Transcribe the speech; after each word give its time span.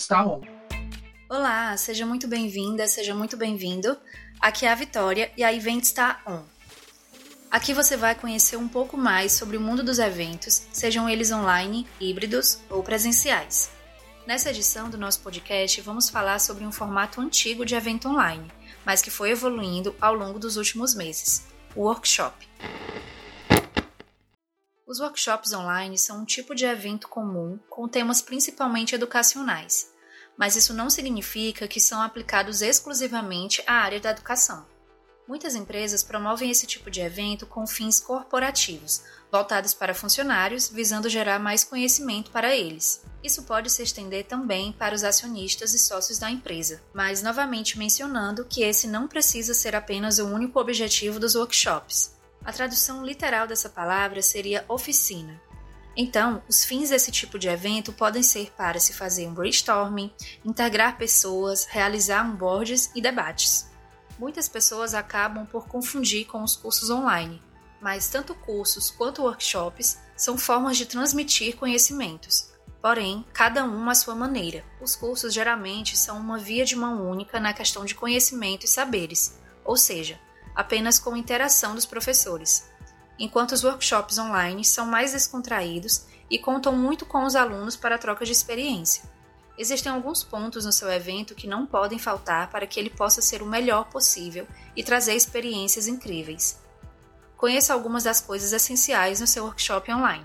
está 0.00 0.26
on. 0.26 0.40
Olá, 1.28 1.76
seja 1.76 2.06
muito 2.06 2.26
bem-vinda, 2.26 2.86
seja 2.86 3.14
muito 3.14 3.36
bem-vindo. 3.36 3.96
Aqui 4.40 4.64
é 4.64 4.72
a 4.72 4.74
Vitória 4.74 5.30
e 5.36 5.44
a 5.44 5.52
Event 5.52 5.84
está 5.84 6.22
on. 6.26 6.42
Aqui 7.50 7.74
você 7.74 7.96
vai 7.96 8.14
conhecer 8.14 8.56
um 8.56 8.66
pouco 8.66 8.96
mais 8.96 9.32
sobre 9.32 9.56
o 9.56 9.60
mundo 9.60 9.82
dos 9.82 9.98
eventos, 9.98 10.66
sejam 10.72 11.08
eles 11.08 11.30
online, 11.30 11.86
híbridos 12.00 12.60
ou 12.70 12.82
presenciais. 12.82 13.70
Nessa 14.26 14.50
edição 14.50 14.88
do 14.88 14.96
nosso 14.96 15.20
podcast, 15.20 15.80
vamos 15.82 16.08
falar 16.08 16.38
sobre 16.38 16.64
um 16.64 16.72
formato 16.72 17.20
antigo 17.20 17.66
de 17.66 17.74
evento 17.74 18.08
online, 18.08 18.50
mas 18.86 19.02
que 19.02 19.10
foi 19.10 19.30
evoluindo 19.30 19.94
ao 20.00 20.14
longo 20.14 20.38
dos 20.38 20.56
últimos 20.56 20.94
meses: 20.94 21.44
o 21.76 21.82
workshop. 21.82 22.48
Os 24.90 24.98
workshops 24.98 25.52
online 25.52 25.96
são 25.96 26.22
um 26.22 26.24
tipo 26.24 26.52
de 26.52 26.64
evento 26.64 27.06
comum 27.06 27.60
com 27.68 27.86
temas 27.86 28.20
principalmente 28.20 28.92
educacionais, 28.92 29.88
mas 30.40 30.56
isso 30.56 30.72
não 30.72 30.88
significa 30.88 31.68
que 31.68 31.78
são 31.78 32.00
aplicados 32.00 32.62
exclusivamente 32.62 33.62
à 33.66 33.74
área 33.74 34.00
da 34.00 34.08
educação. 34.08 34.66
Muitas 35.28 35.54
empresas 35.54 36.02
promovem 36.02 36.50
esse 36.50 36.66
tipo 36.66 36.90
de 36.90 37.02
evento 37.02 37.46
com 37.46 37.66
fins 37.66 38.00
corporativos, 38.00 39.02
voltados 39.30 39.74
para 39.74 39.94
funcionários, 39.94 40.70
visando 40.70 41.10
gerar 41.10 41.38
mais 41.38 41.62
conhecimento 41.62 42.30
para 42.30 42.56
eles. 42.56 43.04
Isso 43.22 43.42
pode 43.42 43.70
se 43.70 43.82
estender 43.82 44.24
também 44.24 44.72
para 44.72 44.94
os 44.94 45.04
acionistas 45.04 45.74
e 45.74 45.78
sócios 45.78 46.18
da 46.18 46.30
empresa, 46.30 46.82
mas 46.94 47.22
novamente 47.22 47.78
mencionando 47.78 48.46
que 48.46 48.62
esse 48.62 48.86
não 48.86 49.06
precisa 49.06 49.52
ser 49.52 49.76
apenas 49.76 50.18
o 50.18 50.26
único 50.26 50.58
objetivo 50.58 51.20
dos 51.20 51.34
workshops. 51.34 52.16
A 52.42 52.50
tradução 52.50 53.04
literal 53.04 53.46
dessa 53.46 53.68
palavra 53.68 54.22
seria 54.22 54.64
oficina. 54.68 55.38
Então, 55.96 56.42
os 56.48 56.64
fins 56.64 56.90
desse 56.90 57.10
tipo 57.10 57.38
de 57.38 57.48
evento 57.48 57.92
podem 57.92 58.22
ser 58.22 58.52
para 58.56 58.78
se 58.78 58.92
fazer 58.92 59.26
um 59.26 59.34
brainstorming, 59.34 60.12
integrar 60.44 60.96
pessoas, 60.96 61.64
realizar 61.64 62.24
onboards 62.24 62.90
e 62.94 63.00
debates. 63.00 63.68
Muitas 64.18 64.48
pessoas 64.48 64.94
acabam 64.94 65.46
por 65.46 65.66
confundir 65.66 66.26
com 66.26 66.42
os 66.42 66.54
cursos 66.54 66.90
online, 66.90 67.42
mas 67.80 68.08
tanto 68.08 68.34
cursos 68.34 68.90
quanto 68.90 69.22
workshops 69.22 69.98
são 70.16 70.36
formas 70.36 70.76
de 70.76 70.86
transmitir 70.86 71.56
conhecimentos, 71.56 72.52
porém, 72.80 73.24
cada 73.32 73.64
um 73.64 73.88
à 73.88 73.94
sua 73.94 74.14
maneira. 74.14 74.64
Os 74.80 74.94
cursos 74.94 75.32
geralmente 75.32 75.96
são 75.96 76.18
uma 76.18 76.38
via 76.38 76.64
de 76.64 76.76
mão 76.76 77.10
única 77.10 77.40
na 77.40 77.52
questão 77.52 77.84
de 77.84 77.94
conhecimento 77.94 78.64
e 78.64 78.68
saberes, 78.68 79.38
ou 79.64 79.76
seja, 79.76 80.20
apenas 80.54 80.98
com 80.98 81.16
interação 81.16 81.74
dos 81.74 81.86
professores, 81.86 82.69
enquanto 83.20 83.52
os 83.52 83.62
workshops 83.62 84.16
online 84.16 84.64
são 84.64 84.86
mais 84.86 85.12
descontraídos 85.12 86.06
e 86.30 86.38
contam 86.38 86.74
muito 86.74 87.04
com 87.04 87.24
os 87.24 87.36
alunos 87.36 87.76
para 87.76 87.96
a 87.96 87.98
troca 87.98 88.24
de 88.24 88.32
experiência. 88.32 89.04
Existem 89.58 89.92
alguns 89.92 90.24
pontos 90.24 90.64
no 90.64 90.72
seu 90.72 90.90
evento 90.90 91.34
que 91.34 91.46
não 91.46 91.66
podem 91.66 91.98
faltar 91.98 92.48
para 92.48 92.66
que 92.66 92.80
ele 92.80 92.88
possa 92.88 93.20
ser 93.20 93.42
o 93.42 93.46
melhor 93.46 93.90
possível 93.90 94.48
e 94.74 94.82
trazer 94.82 95.14
experiências 95.14 95.86
incríveis. 95.86 96.58
Conheça 97.36 97.74
algumas 97.74 98.04
das 98.04 98.22
coisas 98.22 98.52
essenciais 98.54 99.20
no 99.20 99.26
seu 99.26 99.44
workshop 99.44 99.92
online. 99.92 100.24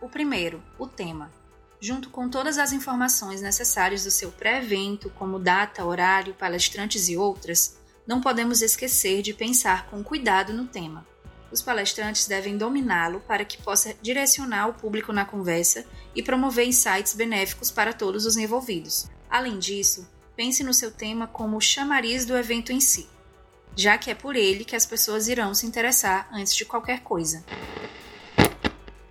O 0.00 0.08
primeiro, 0.08 0.62
o 0.78 0.86
tema. 0.86 1.32
Junto 1.80 2.08
com 2.08 2.28
todas 2.28 2.56
as 2.56 2.72
informações 2.72 3.42
necessárias 3.42 4.04
do 4.04 4.10
seu 4.12 4.30
pré-evento, 4.30 5.10
como 5.10 5.38
data, 5.38 5.84
horário, 5.84 6.34
palestrantes 6.34 7.08
e 7.08 7.16
outras, 7.16 7.76
não 8.06 8.20
podemos 8.20 8.62
esquecer 8.62 9.22
de 9.22 9.34
pensar 9.34 9.86
com 9.90 10.04
cuidado 10.04 10.52
no 10.52 10.68
tema. 10.68 11.04
Os 11.50 11.62
palestrantes 11.62 12.26
devem 12.26 12.58
dominá-lo 12.58 13.20
para 13.20 13.44
que 13.44 13.62
possa 13.62 13.94
direcionar 14.02 14.68
o 14.68 14.74
público 14.74 15.12
na 15.12 15.24
conversa 15.24 15.86
e 16.14 16.22
promover 16.22 16.66
insights 16.66 17.14
benéficos 17.14 17.70
para 17.70 17.92
todos 17.92 18.26
os 18.26 18.36
envolvidos. 18.36 19.08
Além 19.30 19.58
disso, 19.58 20.08
pense 20.34 20.62
no 20.62 20.74
seu 20.74 20.90
tema 20.90 21.26
como 21.26 21.56
o 21.56 21.60
chamariz 21.60 22.26
do 22.26 22.36
evento 22.36 22.72
em 22.72 22.80
si, 22.80 23.08
já 23.74 23.96
que 23.96 24.10
é 24.10 24.14
por 24.14 24.36
ele 24.36 24.64
que 24.64 24.76
as 24.76 24.86
pessoas 24.86 25.28
irão 25.28 25.54
se 25.54 25.66
interessar 25.66 26.28
antes 26.32 26.54
de 26.54 26.64
qualquer 26.64 27.00
coisa. 27.00 27.44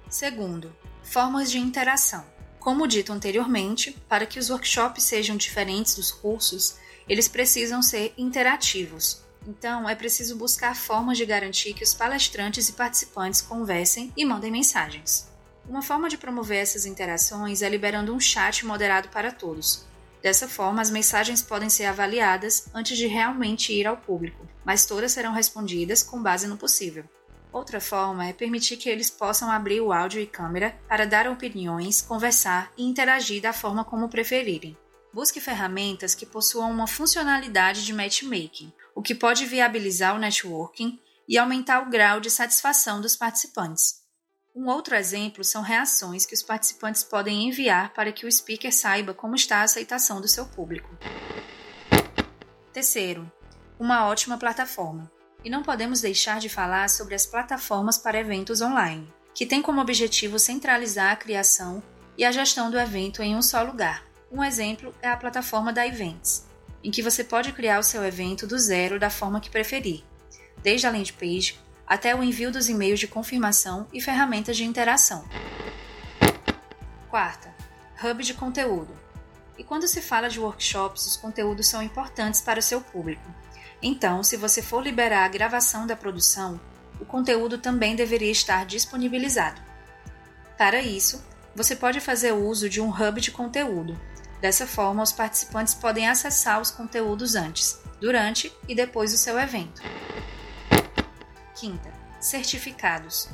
Segundo, 0.09 0.76
formas 1.04 1.50
de 1.50 1.58
interação. 1.58 2.26
Como 2.59 2.88
dito 2.88 3.14
anteriormente, 3.14 3.92
para 4.09 4.26
que 4.26 4.40
os 4.40 4.50
workshops 4.50 5.04
sejam 5.04 5.38
diferentes 5.38 5.96
dos 5.96 6.12
cursos, 6.12 6.78
eles 7.08 7.28
precisam 7.28 7.82
ser 7.82 8.14
interativos. 8.18 9.25
Então, 9.48 9.88
é 9.88 9.94
preciso 9.94 10.36
buscar 10.36 10.76
formas 10.76 11.18
de 11.18 11.26
garantir 11.26 11.74
que 11.74 11.84
os 11.84 11.94
palestrantes 11.94 12.68
e 12.68 12.74
participantes 12.74 13.42
conversem 13.42 14.12
e 14.18 14.26
mandem 14.26 14.52
mensagens. 14.52 15.30
Uma 15.68 15.82
forma 15.82 16.10
de 16.10 16.18
promover 16.18 16.58
essas 16.58 16.86
interações 16.86 17.62
é 17.62 17.70
liberando 17.70 18.14
um 18.14 18.20
chat 18.20 18.66
moderado 18.66 19.10
para 19.10 19.32
todos. 19.32 19.86
Dessa 20.22 20.48
forma, 20.48 20.82
as 20.82 20.90
mensagens 20.90 21.42
podem 21.42 21.70
ser 21.70 21.86
avaliadas 21.86 22.68
antes 22.74 22.98
de 22.98 23.06
realmente 23.06 23.72
ir 23.72 23.86
ao 23.86 23.98
público, 23.98 24.48
mas 24.64 24.86
todas 24.86 25.12
serão 25.12 25.34
respondidas 25.34 26.02
com 26.02 26.22
base 26.22 26.48
no 26.48 26.58
possível. 26.58 27.04
Outra 27.52 27.80
forma 27.80 28.28
é 28.28 28.34
permitir 28.34 28.78
que 28.78 28.90
eles 28.90 29.10
possam 29.10 29.50
abrir 29.50 29.80
o 29.82 29.94
áudio 29.94 30.20
e 30.20 30.28
câmera 30.28 30.76
para 30.90 31.06
dar 31.06 31.28
opiniões, 31.28 32.02
conversar 32.02 32.72
e 32.76 32.84
interagir 32.84 33.42
da 33.42 33.54
forma 33.54 33.86
como 33.86 34.10
preferirem. 34.10 34.76
Busque 35.14 35.40
ferramentas 35.40 36.14
que 36.14 36.26
possuam 36.26 36.70
uma 36.70 36.88
funcionalidade 36.88 37.86
de 37.86 37.94
matchmaking, 37.94 38.74
o 38.96 39.02
que 39.02 39.14
pode 39.14 39.46
viabilizar 39.46 40.16
o 40.16 40.20
networking 40.20 40.98
e 41.28 41.38
aumentar 41.38 41.82
o 41.82 41.90
grau 41.90 42.22
de 42.22 42.30
satisfação 42.32 43.02
dos 43.02 43.16
participantes. 43.18 44.06
Um 44.56 44.70
outro 44.70 44.96
exemplo 44.96 45.44
são 45.44 45.62
reações 45.62 46.26
que 46.26 46.34
os 46.34 46.42
participantes 46.42 47.04
podem 47.04 47.50
enviar 47.50 47.94
para 47.94 48.14
que 48.14 48.26
o 48.26 48.32
speaker 48.32 48.74
saiba 48.74 49.14
como 49.14 49.36
está 49.36 49.58
a 49.58 49.64
aceitação 49.64 50.22
do 50.22 50.30
seu 50.30 50.46
público. 50.46 50.98
Terceiro, 52.72 53.30
uma 53.78 54.06
ótima 54.08 54.38
plataforma. 54.38 55.12
E 55.44 55.50
não 55.50 55.62
podemos 55.62 56.00
deixar 56.02 56.40
de 56.40 56.48
falar 56.48 56.90
sobre 56.90 57.14
as 57.14 57.26
plataformas 57.26 57.98
para 57.98 58.20
eventos 58.20 58.62
online, 58.62 59.14
que 59.34 59.46
têm 59.46 59.62
como 59.62 59.82
objetivo 59.82 60.40
centralizar 60.40 61.12
a 61.12 61.16
criação 61.16 61.84
e 62.18 62.24
a 62.24 62.32
gestão 62.32 62.72
do 62.72 62.80
evento 62.80 63.22
em 63.22 63.36
um 63.36 63.42
só 63.42 63.62
lugar. 63.62 64.04
Um 64.32 64.44
exemplo 64.44 64.96
é 65.02 65.10
a 65.10 65.18
plataforma 65.18 65.72
da 65.72 65.86
Events, 65.86 66.48
em 66.85 66.91
que 66.91 67.01
você 67.01 67.23
pode 67.23 67.51
criar 67.51 67.79
o 67.79 67.84
seu 67.84 68.06
evento 68.06 68.46
do 68.46 68.59
zero 68.59 69.00
da 69.00 69.09
forma 69.09 69.41
que 69.41 69.50
preferir, 69.50 70.03
desde 70.62 70.85
a 70.85 70.91
landing 70.91 71.13
page 71.13 71.59
até 71.88 72.16
o 72.16 72.23
envio 72.23 72.51
dos 72.51 72.69
e-mails 72.69 73.00
de 73.00 73.07
confirmação 73.07 73.88
e 73.91 74.00
ferramentas 74.00 74.56
de 74.56 74.63
interação. 74.63 75.28
Quarta, 77.09 77.51
hub 78.03 78.23
de 78.23 78.35
conteúdo. 78.35 78.96
E 79.57 79.63
quando 79.63 79.88
se 79.88 80.00
fala 80.00 80.29
de 80.29 80.40
workshops, 80.40 81.07
os 81.07 81.18
conteúdos 81.18 81.66
são 81.66 81.81
importantes 81.81 82.40
para 82.40 82.59
o 82.59 82.63
seu 82.63 82.79
público. 82.79 83.34
Então, 83.81 84.22
se 84.22 84.38
você 84.38 84.62
for 84.62 84.84
liberar 84.84 85.25
a 85.25 85.29
gravação 85.29 85.88
da 85.88 85.96
produção, 85.96 86.62
o 87.00 87.06
conteúdo 87.06 87.57
também 87.57 87.96
deveria 87.96 88.31
estar 88.31 88.63
disponibilizado. 88.63 89.59
Para 90.56 90.81
isso, 90.81 91.25
você 91.56 91.75
pode 91.75 92.00
fazer 92.00 92.34
uso 92.34 92.69
de 92.69 92.79
um 92.79 92.90
hub 92.90 93.19
de 93.19 93.31
conteúdo, 93.31 94.00
Dessa 94.46 94.68
forma, 94.68 95.02
os 95.02 95.12
participantes 95.12 95.74
podem 95.74 96.08
acessar 96.08 96.62
os 96.62 96.70
conteúdos 96.70 97.34
antes, 97.34 97.82
durante 98.00 98.54
e 98.68 98.76
depois 98.76 99.12
do 99.12 99.18
seu 99.18 99.40
evento. 99.40 99.82
Quinta, 101.56 101.92
certificados. 102.20 103.28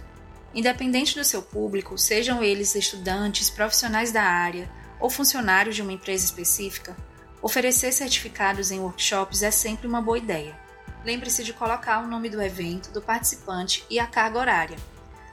Independente 0.56 1.14
do 1.20 1.26
seu 1.26 1.42
público, 1.42 1.98
sejam 1.98 2.42
eles 2.42 2.76
estudantes, 2.76 3.50
profissionais 3.50 4.14
da 4.14 4.24
área 4.24 4.72
ou 5.02 5.10
funcionários 5.10 5.76
de 5.76 5.82
uma 5.82 5.92
empresa 5.92 6.24
específica, 6.24 6.96
oferecer 7.42 7.92
certificados 7.92 8.72
em 8.72 8.80
workshops 8.80 9.44
é 9.44 9.52
sempre 9.52 9.88
uma 9.88 10.02
boa 10.02 10.18
ideia. 10.18 10.58
Lembre-se 11.04 11.44
de 11.44 11.52
colocar 11.52 12.02
o 12.02 12.08
nome 12.08 12.30
do 12.30 12.42
evento, 12.42 12.90
do 12.94 13.02
participante 13.02 13.86
e 13.90 14.00
a 14.00 14.08
carga 14.08 14.40
horária. 14.40 14.78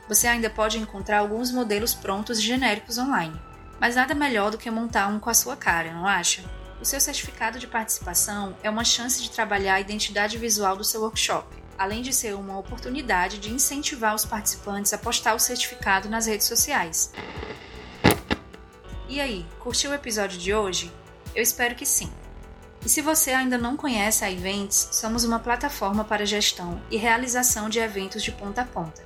Você 0.08 0.26
ainda 0.26 0.50
pode 0.50 0.76
encontrar 0.76 1.18
alguns 1.20 1.52
modelos 1.52 1.94
prontos 1.94 2.40
e 2.40 2.42
genéricos 2.42 2.98
online. 2.98 3.40
Mas 3.80 3.94
nada 3.94 4.14
melhor 4.14 4.50
do 4.50 4.58
que 4.58 4.70
montar 4.70 5.08
um 5.08 5.20
com 5.20 5.30
a 5.30 5.34
sua 5.34 5.56
cara, 5.56 5.92
não 5.92 6.06
acha? 6.06 6.42
O 6.80 6.84
seu 6.84 7.00
certificado 7.00 7.58
de 7.58 7.66
participação 7.66 8.56
é 8.62 8.70
uma 8.70 8.84
chance 8.84 9.22
de 9.22 9.30
trabalhar 9.30 9.74
a 9.74 9.80
identidade 9.80 10.38
visual 10.38 10.76
do 10.76 10.84
seu 10.84 11.00
workshop, 11.02 11.46
além 11.76 12.02
de 12.02 12.12
ser 12.12 12.34
uma 12.34 12.58
oportunidade 12.58 13.38
de 13.38 13.52
incentivar 13.52 14.14
os 14.14 14.24
participantes 14.24 14.92
a 14.92 14.98
postar 14.98 15.34
o 15.34 15.38
certificado 15.38 16.08
nas 16.08 16.26
redes 16.26 16.46
sociais. 16.46 17.12
E 19.08 19.20
aí, 19.20 19.46
curtiu 19.58 19.90
o 19.90 19.94
episódio 19.94 20.38
de 20.38 20.54
hoje? 20.54 20.92
Eu 21.34 21.42
espero 21.42 21.74
que 21.74 21.86
sim. 21.86 22.12
E 22.84 22.88
se 22.88 23.00
você 23.00 23.32
ainda 23.32 23.58
não 23.58 23.76
conhece 23.76 24.24
a 24.24 24.30
Events, 24.30 24.90
somos 24.92 25.24
uma 25.24 25.38
plataforma 25.38 26.04
para 26.04 26.26
gestão 26.26 26.80
e 26.90 26.96
realização 26.96 27.68
de 27.68 27.80
eventos 27.80 28.22
de 28.22 28.30
ponta 28.30 28.62
a 28.62 28.64
ponta. 28.64 29.02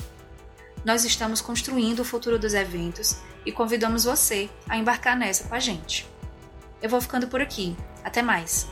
Nós 0.84 1.04
estamos 1.04 1.40
construindo 1.40 2.00
o 2.00 2.04
futuro 2.04 2.38
dos 2.38 2.54
eventos 2.54 3.16
e 3.46 3.52
convidamos 3.52 4.04
você 4.04 4.50
a 4.68 4.76
embarcar 4.76 5.16
nessa 5.16 5.44
com 5.44 5.54
a 5.54 5.60
gente. 5.60 6.08
Eu 6.80 6.88
vou 6.88 7.00
ficando 7.00 7.28
por 7.28 7.40
aqui. 7.40 7.76
Até 8.02 8.22
mais! 8.22 8.71